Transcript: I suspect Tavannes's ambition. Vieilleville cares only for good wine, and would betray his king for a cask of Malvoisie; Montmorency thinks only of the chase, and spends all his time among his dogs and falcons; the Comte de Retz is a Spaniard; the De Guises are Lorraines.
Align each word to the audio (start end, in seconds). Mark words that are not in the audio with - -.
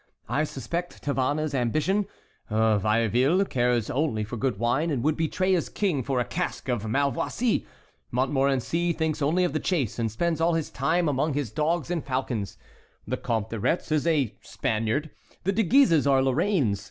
I 0.27 0.45
suspect 0.45 1.03
Tavannes's 1.03 1.53
ambition. 1.53 2.07
Vieilleville 2.49 3.47
cares 3.47 3.87
only 3.91 4.23
for 4.23 4.35
good 4.35 4.57
wine, 4.57 4.89
and 4.89 5.03
would 5.03 5.15
betray 5.15 5.53
his 5.53 5.69
king 5.69 6.01
for 6.01 6.19
a 6.19 6.25
cask 6.25 6.67
of 6.69 6.83
Malvoisie; 6.87 7.67
Montmorency 8.09 8.93
thinks 8.93 9.21
only 9.21 9.43
of 9.43 9.53
the 9.53 9.59
chase, 9.59 9.99
and 9.99 10.11
spends 10.11 10.41
all 10.41 10.55
his 10.55 10.71
time 10.71 11.07
among 11.07 11.35
his 11.35 11.51
dogs 11.51 11.91
and 11.91 12.03
falcons; 12.03 12.57
the 13.05 13.15
Comte 13.15 13.51
de 13.51 13.59
Retz 13.59 13.91
is 13.91 14.07
a 14.07 14.35
Spaniard; 14.41 15.11
the 15.43 15.51
De 15.51 15.61
Guises 15.61 16.07
are 16.07 16.23
Lorraines. 16.23 16.79